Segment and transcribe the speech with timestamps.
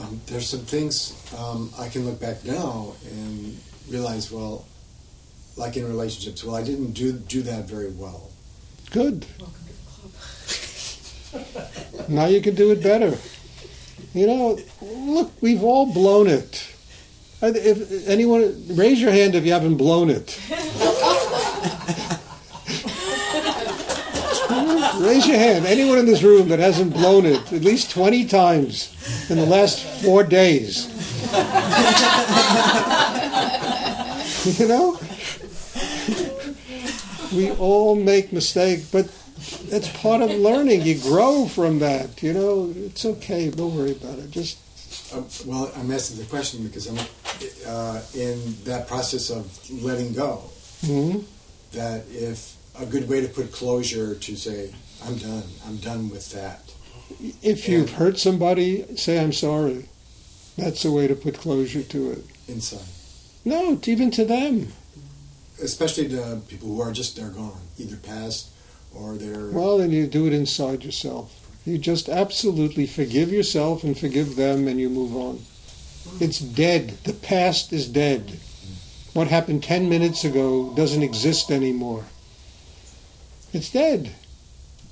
[0.00, 3.56] Um, there's some things um, I can look back now and
[3.88, 4.66] realize, well,
[5.56, 8.30] like in relationships, well, I didn't do do that very well.
[8.90, 9.26] Good.
[12.08, 13.16] now you can do it better.
[14.14, 16.70] You know, look, we've all blown it.
[17.42, 20.40] If anyone, raise your hand if you haven't blown it.
[25.04, 25.66] Raise your hand.
[25.66, 28.94] Anyone in this room that hasn't blown it at least 20 times
[29.30, 30.88] in the last four days.
[34.58, 34.98] you know?
[37.34, 39.10] we all make mistakes, but
[39.68, 40.82] that's part of learning.
[40.82, 42.22] You grow from that.
[42.22, 43.50] You know, it's okay.
[43.50, 44.30] Don't worry about it.
[44.30, 44.58] Just.
[45.12, 46.98] Uh, well, I'm asking the question because I'm
[47.66, 49.46] uh, in that process of
[49.82, 50.42] letting go.
[50.82, 51.20] Mm-hmm.
[51.72, 54.72] That if a good way to put closure to say,
[55.06, 55.42] I'm done.
[55.66, 56.72] I'm done with that.
[57.42, 59.86] If you've hurt somebody, say I'm sorry.
[60.56, 62.24] That's the way to put closure to it.
[62.48, 62.88] Inside.
[63.44, 64.72] No, even to them.
[65.62, 68.48] Especially to people who are just they're gone, either past
[68.94, 69.50] or they're.
[69.50, 71.40] Well, then you do it inside yourself.
[71.66, 75.40] You just absolutely forgive yourself and forgive them, and you move on.
[76.20, 76.98] It's dead.
[77.04, 78.38] The past is dead.
[79.12, 82.04] What happened 10 minutes ago doesn't exist anymore.
[83.52, 84.14] It's dead.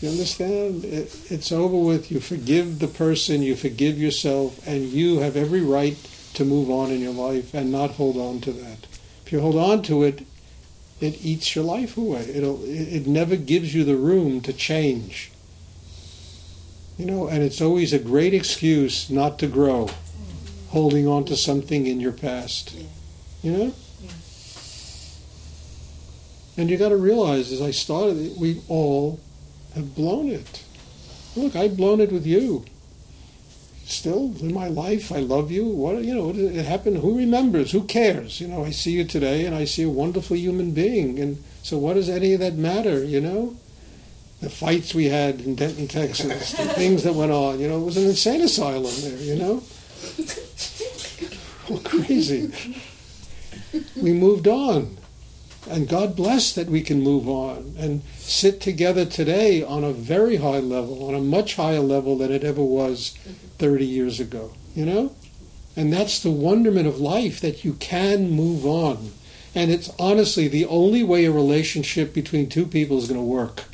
[0.00, 0.84] You understand?
[0.84, 2.10] It, it's over with.
[2.10, 5.96] You forgive the person, you forgive yourself, and you have every right
[6.34, 8.86] to move on in your life and not hold on to that.
[9.26, 10.24] If you hold on to it,
[11.00, 12.22] it eats your life away.
[12.32, 15.32] It'll, it never gives you the room to change.
[16.96, 19.90] You know, and it's always a great excuse not to grow,
[20.70, 22.74] holding on to something in your past.
[23.42, 23.74] You know?
[26.56, 29.20] And you got to realize, as I started, we all
[29.78, 30.64] have blown it.
[31.36, 32.64] Look, I've blown it with you.
[33.84, 35.66] Still in my life, I love you.
[35.66, 36.98] What you know, it happened.
[36.98, 37.72] Who remembers?
[37.72, 38.40] Who cares?
[38.40, 41.18] You know, I see you today, and I see a wonderful human being.
[41.18, 43.02] And so, what does any of that matter?
[43.02, 43.56] You know,
[44.42, 47.60] the fights we had in Denton, Texas, the things that went on.
[47.60, 49.18] You know, it was an insane asylum there.
[49.18, 49.62] You know,
[51.70, 52.52] all crazy.
[54.00, 54.96] We moved on.
[55.70, 60.36] And God bless that we can move on and sit together today on a very
[60.36, 63.48] high level, on a much higher level than it ever was mm-hmm.
[63.58, 65.14] 30 years ago, you know?
[65.76, 69.12] And that's the wonderment of life that you can move on.
[69.54, 73.64] And it's honestly the only way a relationship between two people is going to work.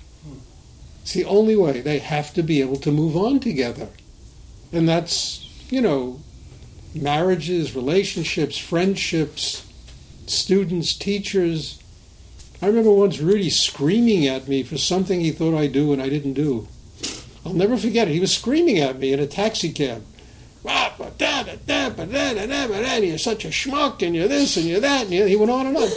[1.02, 1.82] It's the only way.
[1.82, 3.88] They have to be able to move on together.
[4.72, 6.20] And that's, you know,
[6.94, 9.66] marriages, relationships, friendships,
[10.26, 11.82] students, teachers,
[12.62, 16.08] I remember once Rudi screaming at me for something he thought I'd do and I
[16.08, 16.68] didn't do.
[17.44, 18.12] I'll never forget it.
[18.12, 20.02] He was screaming at me in a taxi cab.
[23.04, 25.76] You're such a schmuck, and you're this, and you're that, and he went on and
[25.76, 25.88] on.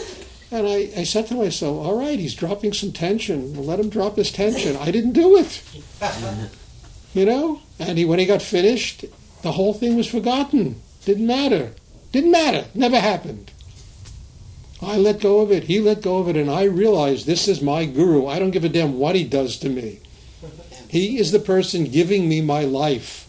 [0.51, 3.53] And I, I said to myself, all right, he's dropping some tension.
[3.53, 4.75] Well, let him drop his tension.
[4.75, 5.61] I didn't do it.
[7.13, 7.61] you know?
[7.79, 9.05] And he, when he got finished,
[9.41, 10.81] the whole thing was forgotten.
[11.05, 11.73] Didn't matter.
[12.11, 12.65] Didn't matter.
[12.73, 13.51] Never happened.
[14.81, 15.63] I let go of it.
[15.63, 18.27] He let go of it, and I realized this is my guru.
[18.27, 19.99] I don't give a damn what he does to me.
[20.87, 23.27] He is the person giving me my life.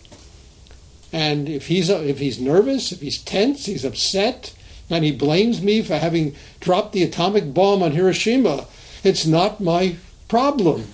[1.12, 4.54] And if he's uh, if he's nervous, if he's tense, he's upset,
[4.90, 8.66] and he blames me for having dropped the atomic bomb on Hiroshima,
[9.02, 9.96] it's not my
[10.28, 10.92] problem.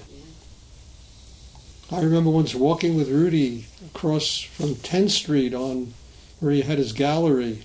[1.90, 5.94] I remember once walking with Rudi across from 10th Street on
[6.40, 7.64] where he had his gallery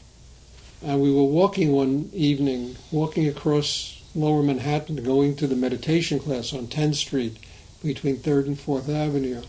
[0.81, 6.53] and we were walking one evening, walking across lower Manhattan, going to the meditation class
[6.53, 7.37] on 10th Street
[7.83, 9.41] between 3rd and 4th Avenue.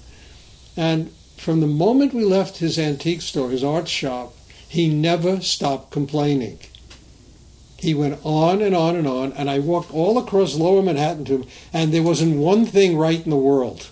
[0.76, 4.34] And from the moment we left his antique store, his art shop,
[4.68, 6.58] he never stopped complaining.
[7.78, 11.38] He went on and on and on, and I walked all across lower Manhattan to
[11.38, 13.88] him, and there wasn't one thing right in the world.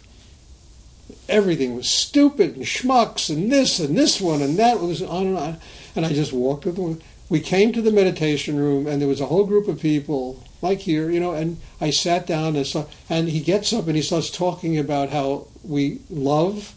[1.29, 4.77] Everything was stupid and schmucks and this and this one and that.
[4.77, 5.57] It was on and on.
[5.97, 9.21] And I just walked with him we came to the meditation room and there was
[9.21, 12.85] a whole group of people like here you know and i sat down and saw,
[13.09, 16.75] and he gets up and he starts talking about how we love.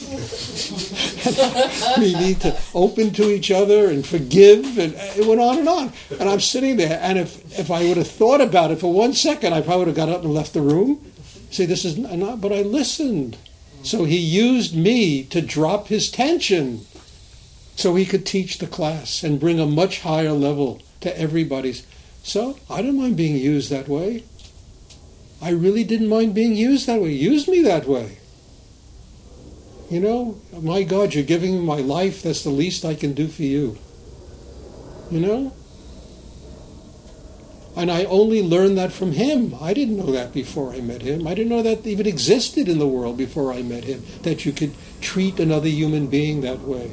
[1.98, 5.92] We need to open to each other and forgive and it went on and on.
[6.18, 9.14] And i'm sitting there and if, if i would have thought about it for one
[9.14, 11.00] second i probably would have got up and left the room.
[11.50, 13.38] See this is not but i listened.
[13.82, 16.84] So he used me to drop his tension
[17.76, 21.86] so he could teach the class and bring a much higher level to everybody's.
[22.22, 24.24] So I didn't mind being used that way.
[25.42, 27.12] I really didn't mind being used that way.
[27.12, 28.18] Use me that way.
[29.90, 32.22] You know, my God, you're giving me my life.
[32.22, 33.76] That's the least I can do for you.
[35.10, 35.52] You know?
[37.76, 39.54] And I only learned that from him.
[39.60, 41.26] I didn't know that before I met him.
[41.26, 44.04] I didn't know that even existed in the world before I met him.
[44.22, 46.90] That you could treat another human being that way.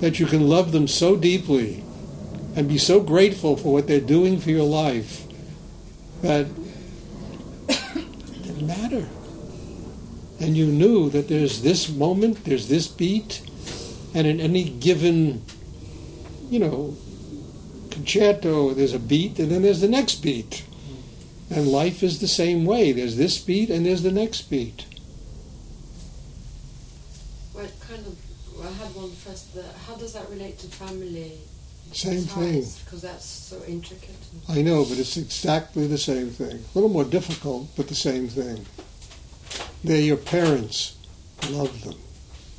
[0.00, 1.82] That you can love them so deeply
[2.54, 5.26] and be so grateful for what they're doing for your life
[6.22, 6.46] that
[7.68, 9.06] it didn't matter.
[10.40, 13.42] And you knew that there's this moment, there's this beat,
[14.14, 15.42] and in any given,
[16.50, 16.96] you know,
[17.90, 20.64] concerto, there's a beat, and then there's the next beat.
[21.50, 22.92] And life is the same way.
[22.92, 24.84] There's this beat, and there's the next beat.
[27.52, 28.25] What kind of.
[28.66, 29.54] I had one first.
[29.54, 31.38] The, how does that relate to family?
[31.92, 32.64] Same thing.
[32.84, 34.16] Because that's so intricate.
[34.48, 36.56] I know, but it's exactly the same thing.
[36.56, 38.66] A little more difficult, but the same thing.
[39.84, 40.96] They're your parents.
[41.48, 41.94] Love them.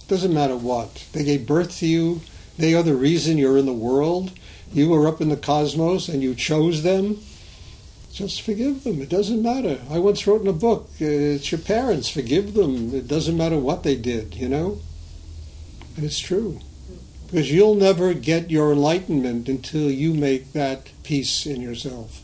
[0.08, 1.06] Doesn't matter what.
[1.12, 2.22] They gave birth to you.
[2.58, 4.32] They are the reason you're in the world.
[4.72, 7.20] You were up in the cosmos and you chose them.
[8.14, 9.02] Just forgive them.
[9.02, 9.82] It doesn't matter.
[9.90, 12.10] I once wrote in a book, uh, it's your parents.
[12.10, 12.96] Forgive them.
[12.96, 14.80] It doesn't matter what they did, you know?
[15.98, 16.60] And it's true.
[17.26, 22.24] Because you'll never get your enlightenment until you make that peace in yourself.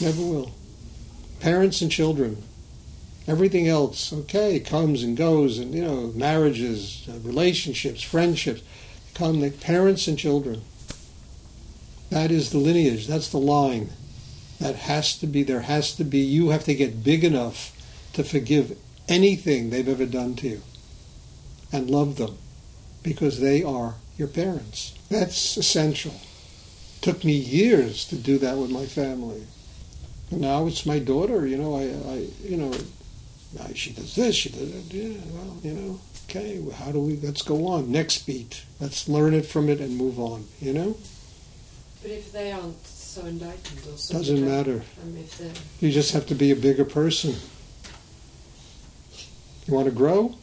[0.00, 0.52] never will.
[1.40, 2.42] Parents and children.
[3.26, 8.62] Everything else, okay, comes and goes, and you know, marriages, uh, relationships, friendships,
[9.14, 10.62] come the parents and children.
[12.10, 13.08] That is the lineage.
[13.08, 13.90] That's the line.
[14.60, 15.42] That has to be.
[15.42, 16.20] There has to be.
[16.20, 17.72] You have to get big enough
[18.12, 18.78] to forgive
[19.08, 20.62] anything they've ever done to you,
[21.72, 22.38] and love them,
[23.06, 24.92] because they are your parents.
[25.08, 26.14] That's essential.
[27.00, 29.46] took me years to do that with my family.
[30.32, 31.46] And now it's my daughter.
[31.46, 32.72] You know, I, I you know,
[33.74, 34.92] she does this, she does that.
[34.92, 36.58] Yeah, well, you know, okay.
[36.58, 37.16] Well, how do we?
[37.16, 37.92] Let's go on.
[37.92, 38.64] Next beat.
[38.80, 40.44] Let's learn it from it and move on.
[40.60, 40.96] You know.
[42.02, 44.82] But if they aren't so enlightened or so Doesn't matter.
[45.02, 47.36] Um, if You just have to be a bigger person.
[49.66, 50.34] You want to grow?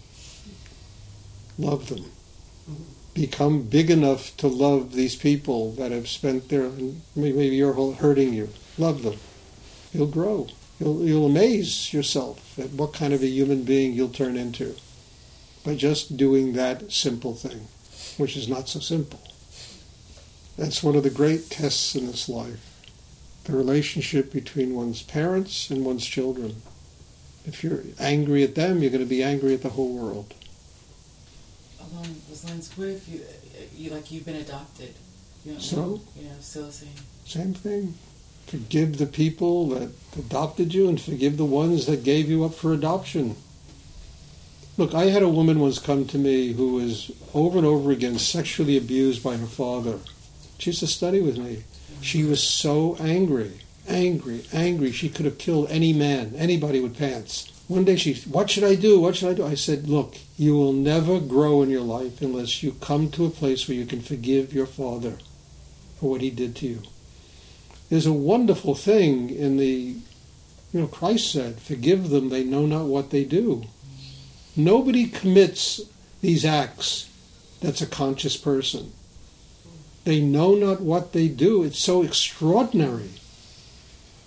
[1.57, 2.05] Love them.
[3.13, 6.71] Become big enough to love these people that have spent their,
[7.15, 8.49] maybe you're hurting you.
[8.77, 9.19] Love them.
[9.93, 10.47] You'll grow.
[10.79, 14.75] You'll, you'll amaze yourself at what kind of a human being you'll turn into
[15.63, 17.67] by just doing that simple thing,
[18.17, 19.19] which is not so simple.
[20.57, 22.69] That's one of the great tests in this life
[23.45, 26.61] the relationship between one's parents and one's children.
[27.45, 30.33] If you're angry at them, you're going to be angry at the whole world.
[31.93, 33.21] Along those lines, what if you,
[33.75, 34.93] you like you've been adopted?
[35.45, 36.01] You know, So?
[36.17, 36.93] you know, still saying,
[37.25, 37.93] Same thing.
[38.47, 42.73] Forgive the people that adopted you and forgive the ones that gave you up for
[42.73, 43.35] adoption.
[44.77, 48.17] Look, I had a woman once come to me who was over and over again
[48.17, 49.99] sexually abused by her father.
[50.57, 51.63] She used to study with me.
[52.01, 54.91] She was so angry, angry, angry.
[54.91, 57.52] She could have killed any man, anybody with pants.
[57.73, 58.99] One day she, said, what should I do?
[58.99, 59.47] What should I do?
[59.47, 63.31] I said, look, you will never grow in your life unless you come to a
[63.31, 65.17] place where you can forgive your father
[65.99, 66.83] for what he did to you.
[67.89, 69.95] There's a wonderful thing in the,
[70.71, 73.63] you know, Christ said, forgive them, they know not what they do.
[74.55, 75.81] Nobody commits
[76.21, 77.09] these acts
[77.59, 78.93] that's a conscious person.
[80.03, 81.63] They know not what they do.
[81.63, 83.09] It's so extraordinary.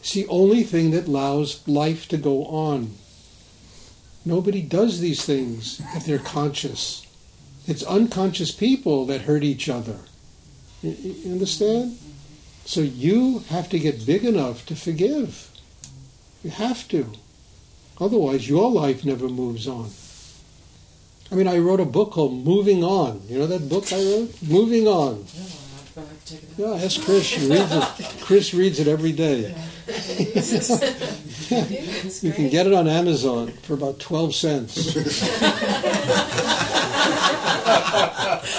[0.01, 2.97] It's the only thing that allows life to go on.
[4.27, 7.07] Nobody does these things if they're conscious.
[7.69, 9.99] It's unconscious people that hurt each other.
[10.83, 11.97] You, you understand?
[12.65, 15.49] So you have to get big enough to forgive.
[16.43, 17.13] You have to.
[18.01, 19.91] Otherwise, your life never moves on.
[21.31, 23.23] I mean, I wrote a book called Moving On.
[23.29, 24.43] You know that book I wrote?
[24.43, 25.25] Moving On.
[25.35, 25.43] yeah,
[25.97, 27.39] I'll have to check it Yeah, ask Chris.
[27.39, 28.25] Reads.
[28.25, 29.55] Chris reads it every day.
[31.51, 34.97] It's You can get it on Amazon for about 12 cents.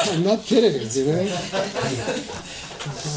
[0.10, 1.22] I'm not kidding, you know?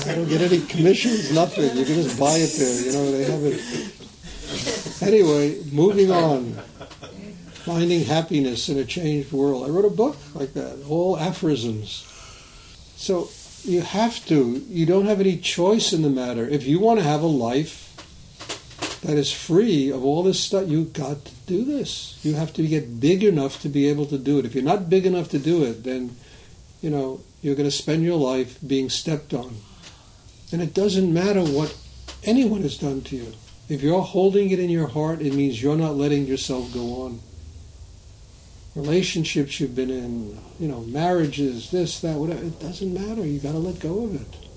[0.06, 1.76] I don't get any commissions, nothing.
[1.76, 5.02] You can just buy it there, you know, they have it.
[5.02, 6.52] Anyway, moving on.
[7.64, 9.66] Finding happiness in a changed world.
[9.66, 12.06] I wrote a book like that, all aphorisms.
[12.96, 13.28] So
[13.64, 16.48] you have to, you don't have any choice in the matter.
[16.48, 17.89] If you want to have a life
[19.02, 22.18] that is free of all this stuff, you've got to do this.
[22.22, 24.44] You have to get big enough to be able to do it.
[24.44, 26.16] If you're not big enough to do it, then,
[26.82, 29.56] you know, you're going to spend your life being stepped on.
[30.52, 31.74] And it doesn't matter what
[32.24, 33.32] anyone has done to you.
[33.70, 37.20] If you're holding it in your heart, it means you're not letting yourself go on.
[38.74, 42.42] relationships you've been in, you know, marriages, this, that, whatever.
[42.42, 43.26] It doesn't matter.
[43.26, 44.49] You've got to let go of it.